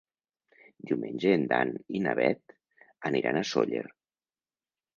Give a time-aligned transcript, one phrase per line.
[0.91, 2.57] Diumenge en Dan i na Bet
[3.13, 3.87] aniran a Sóller.